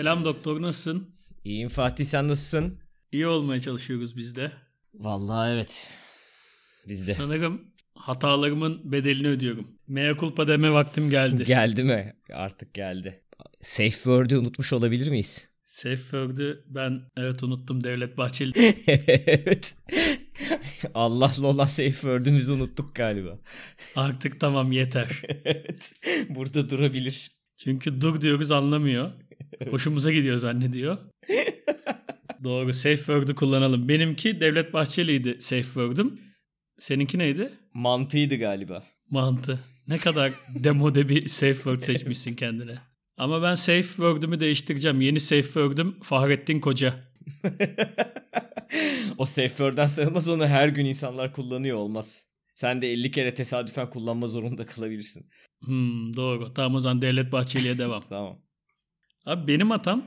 [0.00, 1.14] Selam doktor nasılsın?
[1.44, 2.78] İyiyim Fatih sen nasılsın?
[3.12, 4.52] İyi olmaya çalışıyoruz biz de.
[4.94, 5.90] Vallahi evet.
[6.88, 7.14] Biz de.
[7.14, 7.60] Sanırım
[7.94, 9.68] hatalarımın bedelini ödüyorum.
[9.88, 11.44] Mea culpa deme vaktim geldi.
[11.46, 12.16] geldi mi?
[12.32, 13.22] Artık geldi.
[13.62, 15.48] Safe word'ü unutmuş olabilir miyiz?
[15.64, 18.52] Safe word'ü ben evet unuttum Devlet Bahçeli.
[19.26, 19.76] evet.
[20.94, 23.38] Allah'la olan safe word'ümüzü unuttuk galiba.
[23.96, 25.22] Artık tamam yeter.
[25.44, 25.92] evet.
[26.28, 27.30] Burada durabilir.
[27.56, 29.12] Çünkü dur diyoruz anlamıyor.
[29.70, 30.98] Hoşumuza gidiyor zannediyor.
[32.44, 33.88] Doğru safe word'ü kullanalım.
[33.88, 36.20] Benimki Devlet Bahçeli'ydi safe word'üm.
[36.78, 37.52] Seninki neydi?
[37.74, 38.82] Mantıydı galiba.
[39.10, 39.58] Mantı.
[39.88, 42.78] Ne kadar demode bir safe word seçmişsin kendine.
[43.16, 45.00] Ama ben safe word'ümü değiştireceğim.
[45.00, 46.94] Yeni safe word'üm Fahrettin Koca.
[49.18, 52.26] o safe word'den sayılmaz onu her gün insanlar kullanıyor olmaz.
[52.54, 55.30] Sen de 50 kere tesadüfen kullanma zorunda kalabilirsin.
[55.64, 56.54] Hmm, doğru.
[56.54, 58.02] Tamam o zaman Devlet Bahçeli'ye devam.
[58.08, 58.38] tamam.
[59.30, 60.04] Abi benim hatam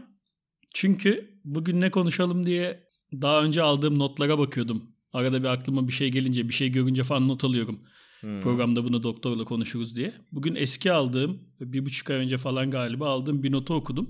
[0.73, 4.91] çünkü bugün ne konuşalım diye daha önce aldığım notlara bakıyordum.
[5.13, 7.79] Arada bir aklıma bir şey gelince, bir şey görünce falan not alıyorum.
[8.19, 8.41] Hmm.
[8.41, 10.13] Programda bunu doktorla konuşuruz diye.
[10.31, 14.09] Bugün eski aldığım, bir buçuk ay önce falan galiba aldığım bir notu okudum.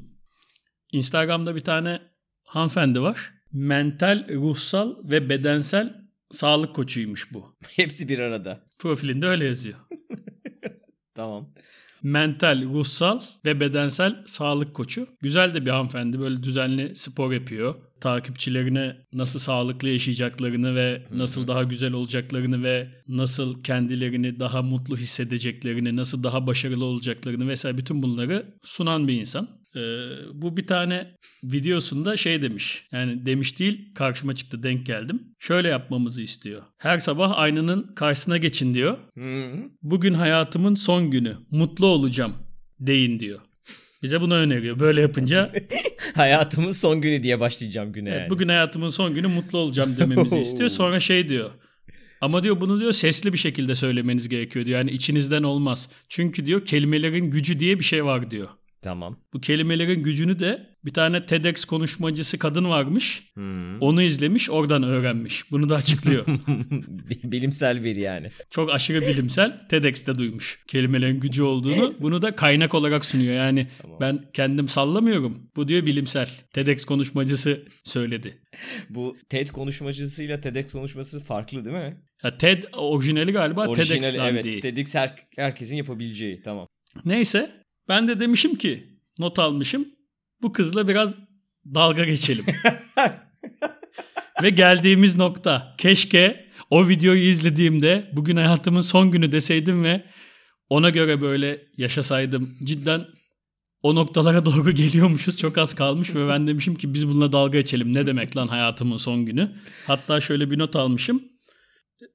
[0.92, 2.02] Instagram'da bir tane
[2.44, 3.34] hanımefendi var.
[3.52, 5.96] Mental, ruhsal ve bedensel
[6.32, 7.58] sağlık koçuymuş bu.
[7.76, 8.66] Hepsi bir arada.
[8.80, 9.78] Profilinde öyle yazıyor.
[11.14, 11.54] tamam.
[12.04, 15.08] Mental, ruhsal ve bedensel sağlık koçu.
[15.22, 16.20] Güzel de bir hanımefendi.
[16.20, 23.64] Böyle düzenli spor yapıyor takipçilerine nasıl sağlıklı yaşayacaklarını ve nasıl daha güzel olacaklarını ve nasıl
[23.64, 29.48] kendilerini daha mutlu hissedeceklerini, nasıl daha başarılı olacaklarını vesaire bütün bunları sunan bir insan.
[29.76, 29.80] Ee,
[30.34, 32.88] bu bir tane videosunda şey demiş.
[32.92, 35.22] Yani demiş değil karşıma çıktı denk geldim.
[35.40, 36.62] Şöyle yapmamızı istiyor.
[36.78, 38.98] Her sabah aynanın karşısına geçin diyor.
[39.82, 41.34] Bugün hayatımın son günü.
[41.52, 42.34] Mutlu olacağım
[42.80, 43.40] deyin diyor.
[44.04, 44.80] Bize bunu öneriyor.
[44.80, 45.54] Böyle yapınca
[46.16, 48.30] hayatımın son günü diye başlayacağım güne evet, yani.
[48.30, 50.70] Bugün hayatımın son günü mutlu olacağım dememizi istiyor.
[50.70, 51.50] Sonra şey diyor.
[52.22, 54.80] Ama diyor bunu diyor sesli bir şekilde söylemeniz gerekiyor diyor.
[54.80, 55.90] Yani içinizden olmaz.
[56.10, 58.48] Çünkü diyor kelimelerin gücü diye bir şey var diyor.
[58.84, 59.20] Tamam.
[59.34, 63.24] Bu kelimelerin gücünü de bir tane TEDx konuşmacısı kadın varmış.
[63.34, 63.82] Hmm.
[63.82, 65.52] Onu izlemiş oradan öğrenmiş.
[65.52, 66.26] Bunu da açıklıyor.
[67.24, 68.30] bilimsel bir yani.
[68.52, 69.68] Çok aşırı bilimsel.
[69.70, 71.94] TEDx'te duymuş kelimelerin gücü olduğunu.
[72.00, 73.36] Bunu da kaynak olarak sunuyor.
[73.36, 73.98] Yani tamam.
[74.02, 75.50] ben kendim sallamıyorum.
[75.56, 76.30] Bu diyor bilimsel.
[76.54, 78.38] TEDx konuşmacısı söyledi.
[78.90, 81.98] Bu TED konuşmacısıyla TEDx konuşması farklı değil mi?
[82.24, 84.62] Ya TED orijinali galiba Orijinali, TEDx'ten evet, değil.
[84.62, 86.68] TEDx her, herkesin yapabileceği tamam.
[87.06, 89.86] Neyse ben de demişim ki not almışım.
[90.42, 91.16] Bu kızla biraz
[91.76, 92.46] dalga geçelim.
[94.44, 95.76] Ve geldiğimiz nokta.
[95.78, 100.04] Keşke o videoyu izlediğimde bugün hayatımın son günü deseydim ve
[100.70, 102.56] ona göre böyle yaşasaydım.
[102.64, 103.06] Cidden
[103.84, 105.38] o noktalara doğru geliyormuşuz.
[105.38, 107.94] Çok az kalmış ve ben demişim ki biz bununla dalga geçelim.
[107.94, 109.56] Ne demek lan hayatımın son günü?
[109.88, 111.24] Hatta şöyle bir not almışım.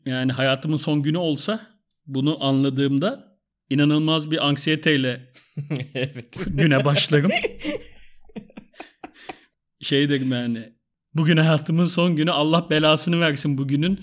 [0.06, 1.66] Yani hayatımın son günü olsa
[2.06, 3.27] bunu anladığımda
[3.70, 5.32] inanılmaz bir anksiyeteyle
[5.94, 6.38] evet.
[6.46, 7.30] güne başlarım.
[9.80, 10.72] şey derim yani
[11.14, 14.00] bugün hayatımın son günü Allah belasını versin bugünün.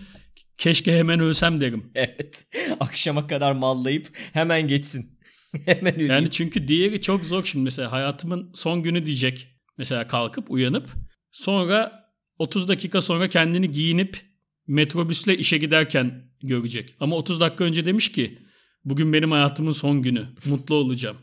[0.58, 1.92] Keşke hemen ölsem derim.
[1.96, 2.48] Evet.
[2.80, 5.20] Akşama kadar mallayıp hemen geçsin.
[5.66, 6.12] hemen öleyim.
[6.12, 9.48] Yani çünkü diğeri çok zor şimdi mesela hayatımın son günü diyecek.
[9.78, 10.90] Mesela kalkıp uyanıp
[11.32, 12.06] sonra
[12.40, 14.22] 30 dakika sonra kendini giyinip
[14.68, 16.96] metrobüsle işe giderken görecek.
[17.00, 18.40] Ama 30 dakika önce demiş ki
[18.86, 20.28] bugün benim hayatımın son günü.
[20.46, 21.18] Mutlu olacağım.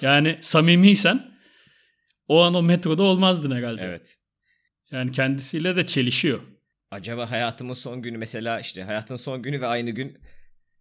[0.00, 1.32] Yani samimiysen
[2.28, 3.82] o an o metroda olmazdın herhalde.
[3.82, 4.18] Evet.
[4.90, 6.40] Yani kendisiyle de çelişiyor.
[6.90, 10.18] Acaba hayatımın son günü mesela işte hayatın son günü ve aynı gün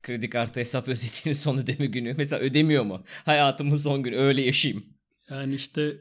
[0.03, 2.13] kredi kartı hesap özetinin son ödeme günü.
[2.17, 3.03] Mesela ödemiyor mu?
[3.25, 4.85] Hayatımın son günü öyle yaşayayım.
[5.29, 5.95] Yani işte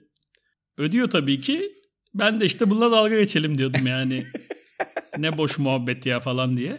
[0.77, 1.73] ödüyor tabii ki.
[2.15, 4.25] Ben de işte bununla dalga geçelim diyordum yani.
[5.19, 6.77] ne boş muhabbet ya falan diye.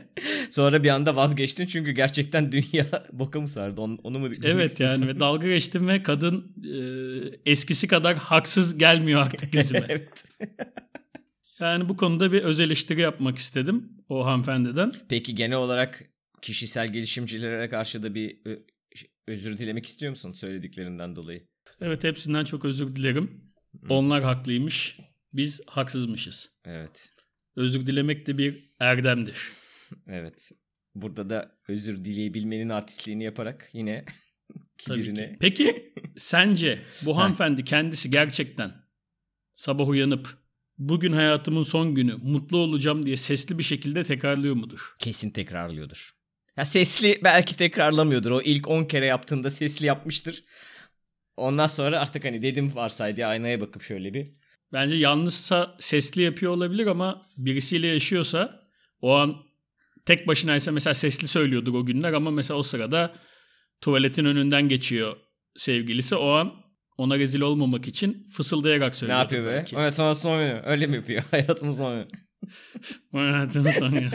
[0.49, 5.07] Sonra bir anda vazgeçtin çünkü gerçekten dünya boka mı sardı onu, onu mu Evet yani
[5.07, 9.85] ve dalga geçtim ve kadın e, eskisi kadar haksız gelmiyor artık gözüme.
[9.89, 10.31] evet.
[11.59, 14.93] yani bu konuda bir öz eleştiri yapmak istedim o hanımefendiden.
[15.09, 16.03] Peki genel olarak
[16.41, 18.37] kişisel gelişimcilere karşı da bir
[19.27, 21.47] özür dilemek istiyor musun söylediklerinden dolayı?
[21.81, 23.51] Evet hepsinden çok özür dilerim.
[23.89, 24.99] Onlar haklıymış.
[25.33, 26.59] Biz haksızmışız.
[26.65, 27.11] Evet.
[27.55, 29.49] Özür dilemek de bir erdemdir.
[30.07, 30.51] evet.
[30.95, 34.05] Burada da özür dileyebilmenin artistliğini yaparak yine
[34.77, 35.35] kibirine.
[35.39, 38.73] Peki sence bu hanımefendi kendisi gerçekten
[39.53, 40.37] sabah uyanıp
[40.77, 44.95] bugün hayatımın son günü mutlu olacağım diye sesli bir şekilde tekrarlıyor mudur?
[44.99, 46.11] Kesin tekrarlıyordur.
[46.57, 48.31] Ya sesli belki tekrarlamıyordur.
[48.31, 50.43] O ilk 10 kere yaptığında sesli yapmıştır.
[51.37, 54.40] Ondan sonra artık hani dedim varsaydı aynaya bakıp şöyle bir.
[54.73, 58.61] Bence yalnızsa sesli yapıyor olabilir ama birisiyle yaşıyorsa
[59.01, 59.35] o an
[60.05, 63.13] tek başınaysa mesela sesli söylüyordur o günler ama mesela o sırada
[63.81, 65.15] tuvaletin önünden geçiyor
[65.55, 66.15] sevgilisi.
[66.15, 66.53] O an
[66.97, 69.19] ona rezil olmamak için fısıldayarak Ne söylüyor.
[69.19, 69.57] yapıyor böyle?
[69.57, 69.75] belki.
[69.75, 70.61] Evet sonra son günü.
[70.65, 71.23] Öyle mi yapıyor?
[71.31, 72.05] Hayatımın son günü.
[73.11, 74.09] Hayatımın son günü.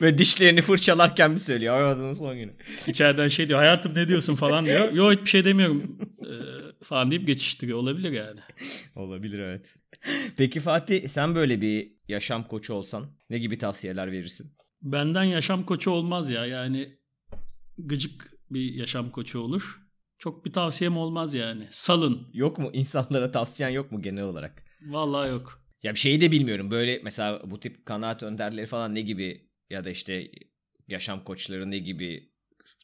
[0.00, 1.74] Böyle dişlerini fırçalarken mi söylüyor?
[1.74, 2.52] Hayatımın son günü.
[2.86, 4.92] İçeriden şey diyor hayatım ne diyorsun falan diyor.
[4.92, 5.98] Yok hiçbir şey demiyorum
[6.82, 7.78] falan deyip geçiştiriyor.
[7.78, 8.40] Olabilir yani.
[8.96, 9.76] Olabilir evet.
[10.36, 14.52] Peki Fatih sen böyle bir yaşam koçu olsan ne gibi tavsiyeler verirsin?
[14.82, 16.46] Benden yaşam koçu olmaz ya.
[16.46, 16.98] Yani
[17.78, 19.82] gıcık bir yaşam koçu olur.
[20.18, 21.66] Çok bir tavsiyem olmaz yani.
[21.70, 22.28] Salın.
[22.32, 22.70] Yok mu?
[22.72, 24.64] İnsanlara tavsiyen yok mu genel olarak?
[24.86, 25.62] Vallahi yok.
[25.82, 26.70] Ya bir şeyi de bilmiyorum.
[26.70, 30.30] Böyle mesela bu tip kanaat önderleri falan ne gibi ya da işte
[30.88, 32.32] yaşam koçları ne gibi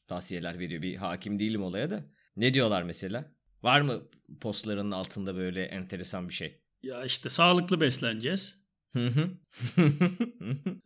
[0.07, 0.83] tavsiyeler veriyor?
[0.83, 2.05] Bir hakim değilim olaya da.
[2.37, 3.34] Ne diyorlar mesela?
[3.65, 4.03] Var mı
[4.41, 6.61] postlarının altında böyle enteresan bir şey?
[6.83, 8.65] Ya işte sağlıklı besleneceğiz.
[8.93, 9.31] Hı hı.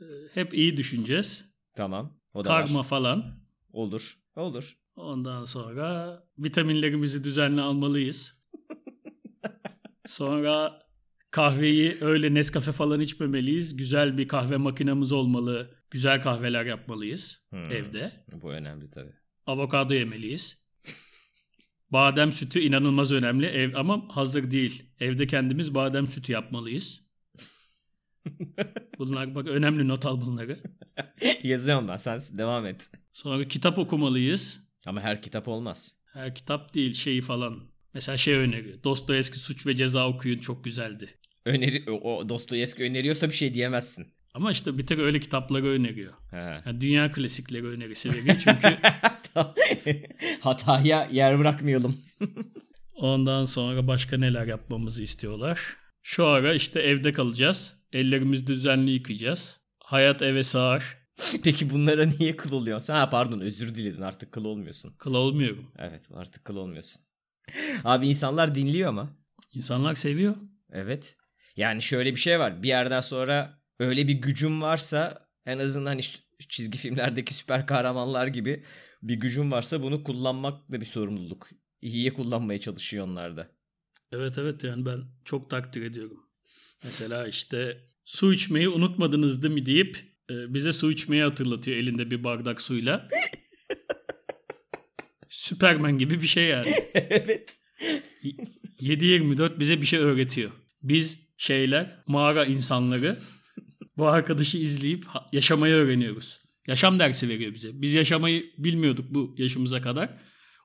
[0.03, 1.55] Ee, Hep iyi düşüneceğiz.
[1.75, 2.21] tamam.
[2.35, 2.85] O da Karma var.
[2.85, 3.41] falan.
[3.73, 4.19] Olur.
[4.37, 4.77] Olur.
[4.97, 8.49] Ondan sonra vitaminlerimizi düzenli almalıyız.
[10.07, 10.83] Sonra
[11.31, 13.77] kahveyi öyle Nescafe falan içmemeliyiz.
[13.77, 15.75] Güzel bir kahve makinamız olmalı.
[15.91, 17.71] Güzel kahveler yapmalıyız Hmm.
[17.71, 18.25] evde.
[18.33, 19.13] Bu önemli tabii.
[19.47, 20.68] Avokado yemeliyiz.
[21.91, 24.85] Badem sütü inanılmaz önemli ev ama hazır değil.
[25.01, 27.09] Evde kendimiz badem sütü yapmalıyız.
[28.99, 30.59] Bunlar bak önemli not al bunları.
[31.43, 31.97] Yazıyorum ben.
[31.97, 32.91] Sen devam et.
[33.13, 34.69] Sonra kitap okumalıyız.
[34.87, 36.03] Ama her kitap olmaz.
[36.13, 37.63] Her kitap değil şeyi falan.
[37.95, 38.83] Mesela şey öneriyor.
[38.85, 41.19] Dostoyevski Suç ve Ceza okuyun çok güzeldi.
[41.45, 44.18] Öneri, o Dostoyevski öneriyorsa bir şey diyemezsin.
[44.35, 46.13] Ama işte bir tek öyle kitapları öneriyor.
[46.31, 46.37] He.
[46.37, 48.37] Yani dünya klasikleri önerisi veriyor.
[48.45, 48.77] Çünkü.
[50.41, 51.97] Hataya yer bırakmayalım.
[52.97, 55.77] ondan sonra başka neler yapmamızı istiyorlar.
[56.03, 57.79] Şu ara işte evde kalacağız.
[57.93, 59.61] Ellerimizi düzenli yıkayacağız.
[59.79, 60.99] Hayat eve sığar.
[61.45, 62.87] Peki bunlara niye kıl oluyorsun?
[62.87, 64.95] Sen ha pardon özür diledin artık kıl olmuyorsun.
[64.99, 65.71] Kıl olmuyorum.
[65.79, 67.03] Evet artık kıl olmuyorsun.
[67.85, 69.11] Abi insanlar dinliyor ama.
[69.55, 70.35] İnsanlar seviyor.
[70.73, 71.17] Evet.
[71.57, 72.63] Yani şöyle bir şey var.
[72.63, 76.03] Bir yerden sonra öyle bir gücün varsa en azından hani
[76.49, 78.65] çizgi filmlerdeki süper kahramanlar gibi
[79.03, 81.49] bir gücün varsa bunu kullanmak da bir sorumluluk.
[81.83, 83.51] İyiye kullanmaya çalışıyor onlar da.
[84.13, 86.21] Evet evet yani ben çok takdir ediyorum.
[86.85, 89.99] Mesela işte su içmeyi unutmadınız değil mi deyip
[90.31, 93.09] e, bize su içmeyi hatırlatıyor elinde bir bardak suyla.
[95.29, 96.69] Süpermen gibi bir şey yani.
[96.95, 97.59] evet.
[98.81, 100.51] 7-24 bize bir şey öğretiyor.
[100.83, 103.19] Biz şeyler, mağara insanları
[103.99, 106.45] bu arkadaşı izleyip yaşamayı öğreniyoruz.
[106.67, 107.83] Yaşam dersi veriyor bize.
[107.83, 110.19] Biz yaşamayı bilmiyorduk bu yaşımıza kadar.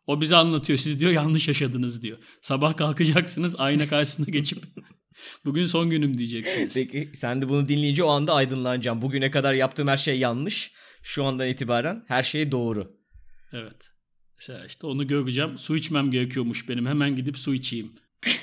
[0.07, 0.79] O bize anlatıyor.
[0.79, 2.17] Siz diyor yanlış yaşadınız diyor.
[2.41, 4.63] Sabah kalkacaksınız ayna karşısına geçip
[5.45, 6.73] bugün son günüm diyeceksiniz.
[6.73, 9.01] Peki sen de bunu dinleyince o anda aydınlanacaksın.
[9.01, 10.71] Bugüne kadar yaptığım her şey yanlış.
[11.03, 12.97] Şu andan itibaren her şey doğru.
[13.53, 13.89] Evet.
[14.37, 15.57] Mesela işte onu göreceğim.
[15.57, 16.85] Su içmem gerekiyormuş benim.
[16.85, 17.93] Hemen gidip su içeyim.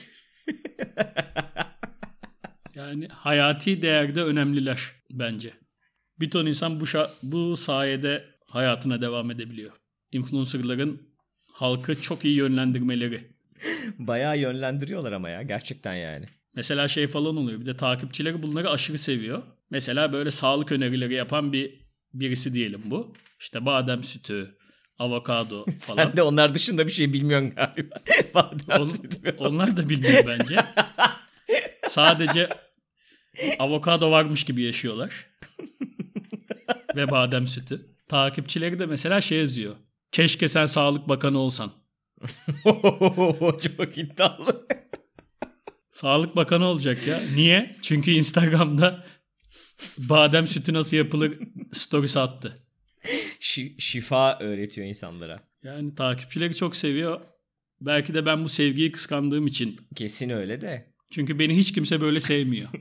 [2.74, 5.52] yani hayati değerde önemliler bence.
[6.20, 9.72] Bir ton insan bu, şa- bu sayede hayatına devam edebiliyor.
[10.12, 11.02] Influencerların
[11.52, 13.30] halkı çok iyi yönlendirmeleri.
[13.98, 16.26] Bayağı yönlendiriyorlar ama ya gerçekten yani.
[16.54, 17.60] Mesela şey falan oluyor.
[17.60, 19.42] Bir de takipçileri bunları aşırı seviyor.
[19.70, 21.80] Mesela böyle sağlık önerileri yapan bir
[22.14, 23.14] birisi diyelim bu.
[23.40, 24.56] İşte badem sütü,
[24.98, 26.04] avokado falan.
[26.04, 27.94] Sen de onlar dışında bir şey bilmiyorsun galiba.
[28.34, 29.34] Badem On- sütü.
[29.38, 30.56] onlar da bilmiyor bence.
[31.82, 32.48] Sadece
[33.58, 35.26] avokado varmış gibi yaşıyorlar.
[36.96, 37.86] Ve badem sütü.
[38.08, 39.76] Takipçileri de mesela şey yazıyor.
[40.12, 41.72] Keşke sen Sağlık Bakanı olsan.
[43.76, 44.66] Çok iddialı.
[45.90, 47.20] Sağlık Bakanı olacak ya.
[47.34, 47.76] Niye?
[47.82, 49.04] Çünkü Instagram'da
[49.98, 51.38] badem sütü nasıl yapılır
[51.72, 52.58] stories attı.
[53.40, 55.48] Şi- şifa öğretiyor insanlara.
[55.62, 57.20] Yani takipçileri çok seviyor.
[57.80, 59.80] Belki de ben bu sevgiyi kıskandığım için.
[59.96, 60.94] Kesin öyle de.
[61.10, 62.68] Çünkü beni hiç kimse böyle sevmiyor.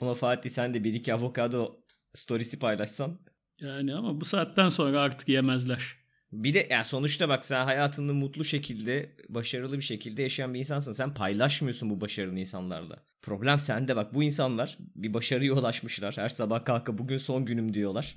[0.00, 1.76] Ama Fatih sen de bir iki avokado
[2.14, 3.18] storiesi paylaşsan.
[3.60, 6.00] Yani ama bu saatten sonra artık yemezler.
[6.32, 10.92] Bir de yani sonuçta bak sen hayatını mutlu şekilde, başarılı bir şekilde yaşayan bir insansın.
[10.92, 12.96] Sen paylaşmıyorsun bu başarılı insanlarla.
[13.22, 16.16] Problem sende bak bu insanlar bir başarıya ulaşmışlar.
[16.16, 18.16] Her sabah kalkıp bugün son günüm diyorlar.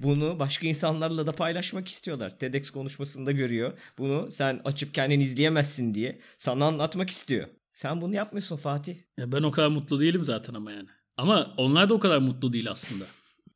[0.00, 2.38] Bunu başka insanlarla da paylaşmak istiyorlar.
[2.38, 3.78] TEDx konuşmasında görüyor.
[3.98, 7.48] Bunu sen açıp kendin izleyemezsin diye sana anlatmak istiyor.
[7.74, 8.96] Sen bunu yapmıyorsun Fatih.
[9.18, 10.88] Ya ben o kadar mutlu değilim zaten ama yani.
[11.20, 13.04] Ama onlar da o kadar mutlu değil aslında.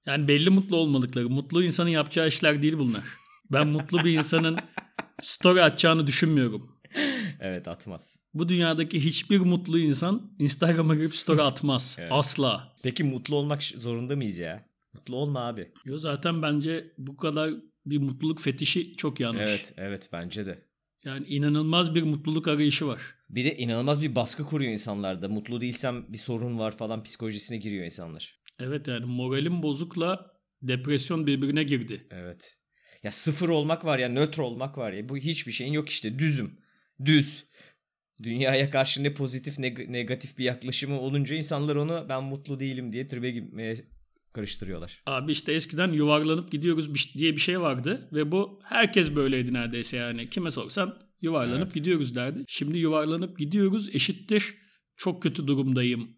[0.06, 1.30] Yani belli mutlu olmadıkları.
[1.30, 3.02] Mutlu insanın yapacağı işler değil bunlar.
[3.52, 4.59] Ben mutlu bir insanın
[5.23, 6.71] story atacağını düşünmüyorum.
[7.40, 8.16] Evet atmaz.
[8.35, 11.97] Bu dünyadaki hiçbir mutlu insan Instagram'a girip story atmaz.
[12.00, 12.12] Evet.
[12.12, 12.76] Asla.
[12.83, 14.66] Peki mutlu olmak zorunda mıyız ya?
[14.94, 15.73] Mutlu olma abi.
[15.85, 17.50] Yo zaten bence bu kadar
[17.87, 19.42] bir mutluluk fetişi çok yanlış.
[19.42, 20.64] Evet evet bence de.
[21.04, 23.00] Yani inanılmaz bir mutluluk arayışı var.
[23.34, 25.28] Bir de inanılmaz bir baskı kuruyor insanlarda.
[25.28, 28.40] Mutlu değilsem bir sorun var falan psikolojisine giriyor insanlar.
[28.60, 32.06] Evet yani moralim bozukla depresyon birbirine girdi.
[32.10, 32.56] Evet.
[33.02, 35.08] Ya sıfır olmak var ya nötr olmak var ya.
[35.08, 36.58] Bu hiçbir şeyin yok işte düzüm.
[37.04, 37.44] Düz.
[38.22, 43.06] Dünyaya karşı ne pozitif ne negatif bir yaklaşımı olunca insanlar onu ben mutlu değilim diye
[43.06, 43.76] tribe girmeye
[44.32, 45.02] karıştırıyorlar.
[45.06, 50.28] Abi işte eskiden yuvarlanıp gidiyoruz diye bir şey vardı ve bu herkes böyleydi neredeyse yani.
[50.28, 51.75] Kime sorsan yuvarlanıp Evet.
[51.75, 52.45] gidiyoruz derdi.
[52.47, 54.54] Şimdi yuvarlanıp gidiyoruz eşittir
[54.97, 56.16] çok kötü durumdayım.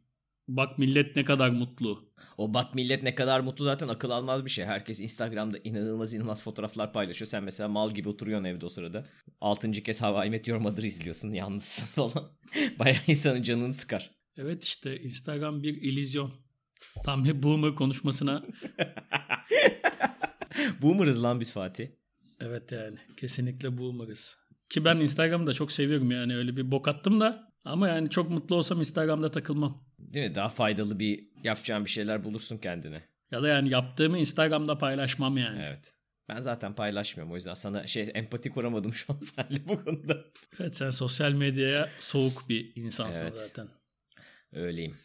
[0.48, 2.12] Bak millet ne kadar mutlu.
[2.38, 4.64] O bak millet ne kadar mutlu zaten akıl almaz bir şey.
[4.64, 7.26] Herkes Instagram'da inanılmaz inanılmaz fotoğraflar paylaşıyor.
[7.26, 9.06] Sen mesela mal gibi oturuyorsun evde o sırada.
[9.40, 12.30] Altıncı kez How I Met Your Mother izliyorsun yalnızsın falan.
[12.78, 14.10] Bayağı insanın canını sıkar.
[14.36, 16.32] Evet işte Instagram bir illüzyon.
[17.04, 18.44] Tam bir boomer konuşmasına.
[20.82, 21.88] Boomer'ız lan biz Fatih.
[22.40, 24.38] Evet yani kesinlikle boomerız.
[24.68, 27.52] Ki ben Instagram'ı da çok seviyorum yani öyle bir bok attım da.
[27.64, 29.84] Ama yani çok mutlu olsam Instagram'da takılmam.
[29.98, 30.34] Değil mi?
[30.34, 33.02] Daha faydalı bir yapacağın bir şeyler bulursun kendine.
[33.30, 35.62] Ya da yani yaptığımı Instagram'da paylaşmam yani.
[35.62, 35.94] Evet.
[36.28, 40.24] Ben zaten paylaşmıyorum o yüzden sana şey empati kuramadım şu an seninle bu konuda.
[40.60, 43.40] Evet sen sosyal medyaya soğuk bir insansın Evet.
[43.40, 43.68] zaten.
[44.52, 44.96] Öyleyim.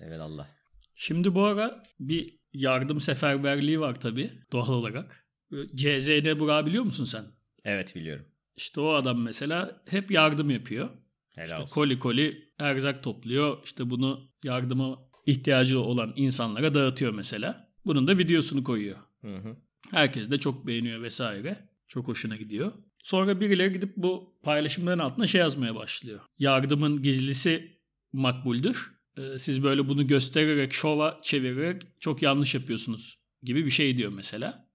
[0.00, 0.48] Evet Allah.
[0.94, 5.28] Şimdi bu ara bir yardım seferberliği var tabii doğal olarak.
[5.74, 7.24] CZN Burak biliyor musun sen?
[7.64, 8.26] Evet biliyorum.
[8.58, 10.88] İşte o adam mesela hep yardım yapıyor.
[11.34, 11.74] Helal İşte olsun.
[11.74, 13.58] koli koli erzak topluyor.
[13.64, 17.68] İşte bunu yardıma ihtiyacı olan insanlara dağıtıyor mesela.
[17.86, 18.98] Bunun da videosunu koyuyor.
[19.20, 19.56] Hı hı.
[19.90, 21.68] Herkes de çok beğeniyor vesaire.
[21.88, 22.72] Çok hoşuna gidiyor.
[23.02, 26.20] Sonra birileri gidip bu paylaşımların altına şey yazmaya başlıyor.
[26.38, 27.78] Yardımın gizlisi
[28.12, 28.92] makbuldür.
[29.18, 34.68] Ee, Siz böyle bunu göstererek, şova çevirerek çok yanlış yapıyorsunuz gibi bir şey diyor mesela.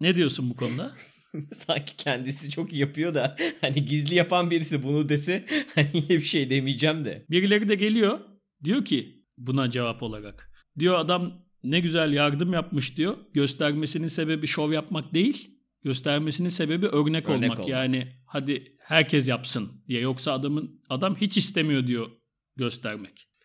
[0.00, 0.94] Ne diyorsun bu konuda?
[1.52, 7.04] Sanki kendisi çok yapıyor da hani gizli yapan birisi bunu dese hani bir şey demeyeceğim
[7.04, 7.26] de.
[7.30, 8.20] Birileri de geliyor.
[8.64, 10.50] Diyor ki buna cevap olarak.
[10.78, 13.16] Diyor adam ne güzel yardım yapmış diyor.
[13.34, 15.50] Göstermesinin sebebi şov yapmak değil.
[15.82, 17.58] Göstermesinin sebebi örnek, Örnek olmak.
[17.58, 17.68] olmak.
[17.68, 20.00] Yani hadi herkes yapsın diye.
[20.00, 22.10] Yoksa adamın adam hiç istemiyor diyor
[22.56, 23.28] göstermek.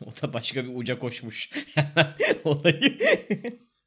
[0.00, 1.50] O da başka bir uca koşmuş.
[2.44, 2.98] Olayı.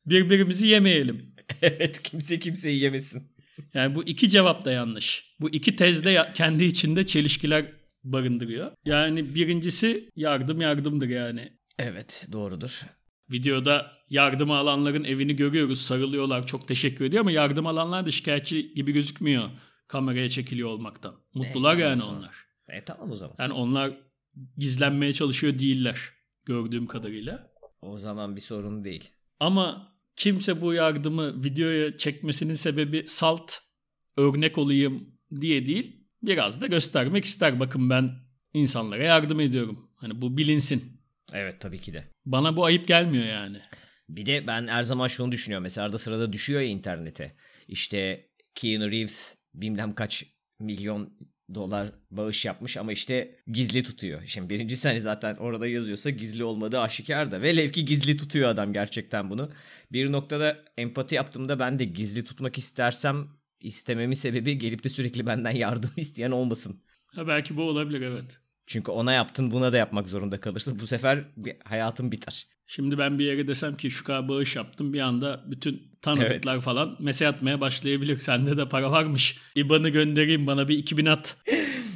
[0.06, 1.36] Birbirimizi yemeyelim.
[1.62, 3.32] evet kimse kimseyi yemesin.
[3.74, 5.36] Yani bu iki cevap da yanlış.
[5.40, 7.66] Bu iki tezde kendi içinde çelişkiler
[8.04, 8.72] barındırıyor.
[8.86, 11.54] Yani birincisi yardım yardımdır yani.
[11.80, 12.86] Evet doğrudur.
[13.32, 15.82] Videoda yardım alanların evini görüyoruz.
[15.82, 16.46] Sarılıyorlar.
[16.48, 19.50] Çok teşekkür ediyor ama yardım alanlar da şikayetçi gibi gözükmüyor.
[19.88, 21.16] Kameraya çekiliyor olmaktan.
[21.34, 22.36] Mutlular tamam yani onlar.
[22.70, 23.36] E tamam o zaman.
[23.40, 23.92] Yani onlar
[24.58, 26.00] gizlenmeye çalışıyor değiller.
[26.46, 27.52] Gördüğüm kadarıyla.
[27.82, 29.10] O zaman bir sorun değil.
[29.40, 33.54] Ama kimse bu yardımı videoya çekmesinin sebebi salt,
[34.18, 36.08] örnek olayım diye değil.
[36.24, 37.60] Biraz da göstermek ister.
[37.60, 38.12] Bakın ben
[38.54, 39.90] insanlara yardım ediyorum.
[39.96, 41.02] Hani bu bilinsin.
[41.34, 42.06] Evet tabii ki de.
[42.26, 43.62] Bana bu ayıp gelmiyor yani.
[44.10, 45.64] Bir de ben her zaman şunu düşünüyorum.
[45.64, 47.36] Mesela arada sırada düşüyor ya internete.
[47.68, 50.26] İşte Keanu Reeves bilmem kaç
[50.60, 51.18] milyon
[51.54, 54.22] dolar bağış yapmış ama işte gizli tutuyor.
[54.26, 57.42] Şimdi birincisi hani zaten orada yazıyorsa gizli olmadığı aşikar da.
[57.42, 59.52] Velev ki gizli tutuyor adam gerçekten bunu.
[59.92, 63.28] Bir noktada empati yaptığımda ben de gizli tutmak istersem
[63.60, 66.82] istememin sebebi gelip de sürekli benden yardım isteyen olmasın.
[67.16, 68.40] Ha belki bu olabilir evet.
[68.68, 70.80] Çünkü ona yaptın buna da yapmak zorunda kalırsın.
[70.80, 71.26] Bu sefer
[71.64, 72.48] hayatın biter.
[72.68, 76.96] Şimdi ben bir yere desem ki şu kadar bağış yaptım bir anda bütün tanıdıklar falan
[77.00, 78.20] mesaj atmaya başlayabilir.
[78.20, 79.38] Sende de para varmış.
[79.56, 81.38] İban'ı göndereyim bana bir 2000 at.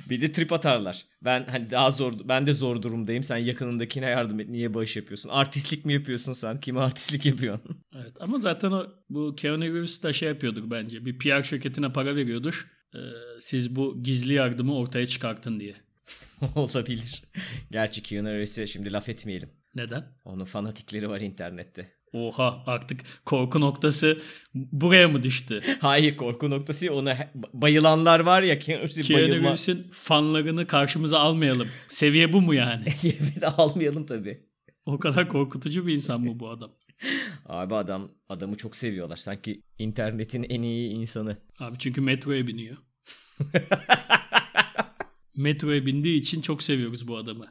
[0.10, 1.06] Bir de trip atarlar.
[1.22, 3.24] Ben hani daha zor ben de zor durumdayım.
[3.24, 4.50] Sen yakınındakine yardım et.
[4.50, 5.30] Niye bağış yapıyorsun?
[5.30, 6.60] Artistlik mi yapıyorsun sen?
[6.60, 7.78] Kime artistlik yapıyorsun?
[7.96, 11.06] Evet ama zaten o bu Keanu Reeves de şey yapıyordur bence.
[11.06, 12.68] Bir PR şirketine para veriyordur.
[12.96, 12.98] Ee,
[13.40, 15.75] siz bu gizli yardımı ortaya çıkartın diye.
[16.56, 17.24] Olabilir.
[17.72, 19.50] Gerçi Keanu Reeves'e şimdi laf etmeyelim.
[19.75, 20.06] Neden?
[20.25, 21.92] Onun fanatikleri var internette.
[22.13, 24.22] Oha artık korku noktası
[24.54, 25.62] buraya mı düştü?
[25.80, 29.36] Hayır korku noktası ona bayılanlar var ya Keanu Reeves'in bayılma.
[29.48, 31.68] Reeves'in fanlarını karşımıza almayalım.
[31.88, 32.84] Seviye bu mu yani?
[33.04, 34.46] Evet almayalım tabii.
[34.86, 36.72] O kadar korkutucu bir insan mı bu adam?
[37.46, 39.16] Abi adam adamı çok seviyorlar.
[39.16, 41.38] Sanki internetin en iyi insanı.
[41.60, 42.78] Abi çünkü metroya biniyor.
[45.36, 47.46] metroya bindiği için çok seviyoruz bu adamı.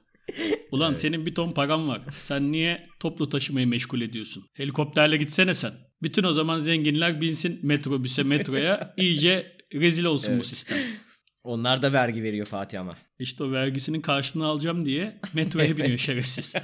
[0.72, 2.00] Ulan senin bir ton paran var.
[2.10, 4.44] Sen niye toplu taşımayı meşgul ediyorsun?
[4.52, 5.72] Helikopterle gitsene sen.
[6.02, 8.94] Bütün o zaman zenginler binsin metrobüse, metroya.
[8.96, 10.78] İyice rezil olsun bu sistem.
[11.44, 12.96] Onlar da vergi veriyor Fatih ama.
[13.18, 16.54] İşte o vergisinin karşılığını alacağım diye metroya biniyor şerefsiz.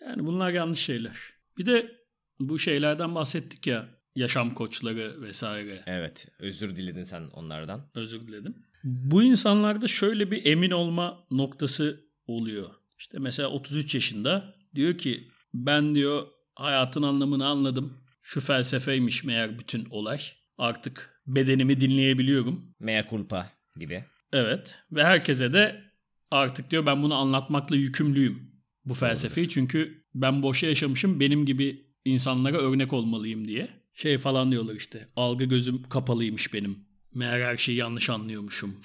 [0.00, 1.16] Yani bunlar yanlış şeyler.
[1.58, 1.92] Bir de
[2.40, 3.88] bu şeylerden bahsettik ya.
[4.14, 5.82] Yaşam koçları vesaire.
[5.86, 6.28] Evet.
[6.38, 7.90] Özür diledin sen onlardan.
[7.94, 8.54] Özür diledim.
[8.84, 12.68] Bu insanlarda şöyle bir emin olma noktası oluyor.
[12.98, 18.04] İşte mesela 33 yaşında diyor ki ben diyor hayatın anlamını anladım.
[18.22, 20.20] Şu felsefeymiş meğer bütün olay.
[20.58, 22.74] Artık bedenimi dinleyebiliyorum.
[22.80, 24.04] Mea culpa gibi.
[24.32, 25.82] Evet ve herkese de
[26.30, 28.52] artık diyor ben bunu anlatmakla yükümlüyüm
[28.84, 29.48] bu felsefeyi.
[29.48, 33.68] Çünkü ben boşa yaşamışım benim gibi insanlara örnek olmalıyım diye.
[33.94, 36.87] Şey falan diyorlar işte algı gözüm kapalıymış benim.
[37.14, 38.76] Meğer her şeyi yanlış anlıyormuşum.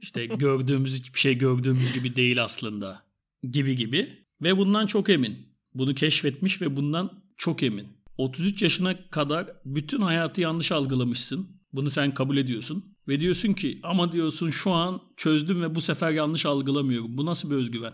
[0.00, 3.02] İşte gördüğümüz hiçbir şey gördüğümüz gibi değil aslında.
[3.50, 4.26] Gibi gibi.
[4.42, 5.38] Ve bundan çok emin.
[5.74, 7.88] Bunu keşfetmiş ve bundan çok emin.
[8.18, 11.60] 33 yaşına kadar bütün hayatı yanlış algılamışsın.
[11.72, 12.84] Bunu sen kabul ediyorsun.
[13.08, 17.18] Ve diyorsun ki ama diyorsun şu an çözdüm ve bu sefer yanlış algılamıyorum.
[17.18, 17.92] Bu nasıl bir özgüven?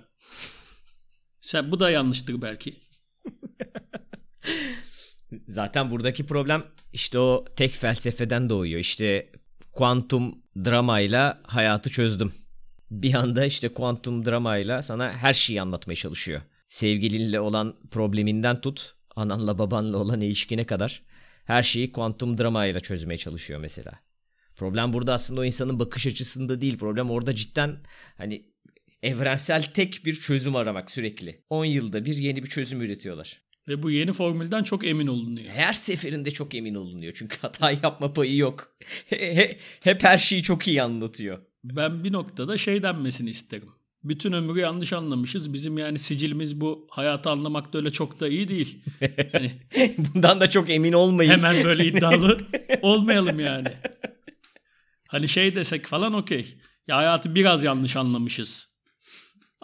[1.41, 2.77] Sen bu da yanlıştır belki.
[5.47, 8.81] Zaten buradaki problem işte o tek felsefeden doğuyor.
[8.81, 9.33] İşte
[9.77, 12.33] kuantum dramayla hayatı çözdüm.
[12.91, 16.41] Bir anda işte kuantum dramayla sana her şeyi anlatmaya çalışıyor.
[16.69, 21.03] Sevgilinle olan probleminden tut, ananla babanla olan ilişkine kadar
[21.45, 23.93] her şeyi kuantum dramayla çözmeye çalışıyor mesela.
[24.55, 26.79] Problem burada aslında o insanın bakış açısında değil.
[26.79, 27.77] Problem orada cidden
[28.17, 28.47] hani
[29.03, 31.45] evrensel tek bir çözüm aramak sürekli.
[31.51, 33.41] 10 yılda bir yeni bir çözüm üretiyorlar.
[33.69, 35.51] Ve bu yeni formülden çok emin olunuyor.
[35.51, 37.13] Her seferinde çok emin olunuyor.
[37.17, 38.77] Çünkü hata yapma payı yok.
[39.81, 41.39] Hep her şeyi çok iyi anlatıyor.
[41.65, 43.69] Ben bir noktada şey denmesini isterim.
[44.05, 45.53] Bütün ömrü yanlış anlamışız.
[45.53, 48.79] Bizim yani sicilimiz bu hayatı anlamakta öyle çok da iyi değil.
[49.33, 49.53] Hani
[49.99, 51.31] Bundan da çok emin olmayın.
[51.31, 52.39] hemen böyle iddialı
[52.83, 53.69] olmayalım yani.
[55.09, 56.55] Hani şey desek falan okey.
[56.89, 58.76] Ya hayatı biraz yanlış anlamışız.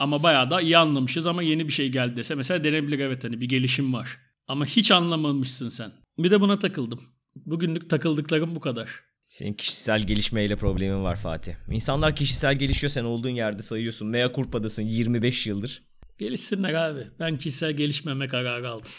[0.03, 2.35] Ama bayağı da iyi anlamışız ama yeni bir şey geldi dese.
[2.35, 4.19] Mesela denebilir evet hani bir gelişim var.
[4.49, 5.93] Ama hiç anlamamışsın sen.
[6.19, 7.01] Bir de buna takıldım.
[7.37, 8.91] Bugünlük takıldıklarım bu kadar.
[9.21, 11.53] Senin kişisel gelişmeyle problemin var Fatih.
[11.71, 14.09] İnsanlar kişisel gelişiyor sen olduğun yerde sayıyorsun.
[14.09, 15.83] Mea culpa'dasın 25 yıldır.
[16.19, 17.07] Gelişsinler abi.
[17.21, 18.93] Ben kişisel gelişmeme kararı aldım.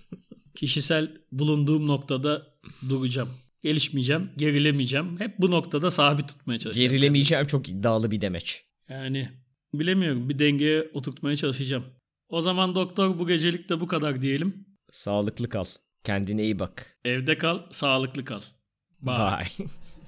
[0.54, 2.46] kişisel bulunduğum noktada
[2.88, 3.30] duracağım.
[3.60, 5.20] Gelişmeyeceğim, gerilemeyeceğim.
[5.20, 6.90] Hep bu noktada sabit tutmaya çalışacağım.
[6.90, 8.64] Gerilemeyeceğim çok iddialı bir demeç.
[8.88, 9.43] Yani
[9.80, 10.28] bilemiyorum.
[10.28, 11.84] Bir dengeye oturtmaya çalışacağım.
[12.28, 14.66] O zaman doktor bu gecelik de bu kadar diyelim.
[14.90, 15.64] Sağlıklı kal.
[16.04, 16.98] Kendine iyi bak.
[17.04, 18.40] Evde kal, sağlıklı kal.
[19.00, 19.14] Bye.
[19.16, 19.66] Bye.